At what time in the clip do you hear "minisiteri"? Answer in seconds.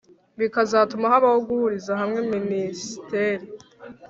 2.33-3.45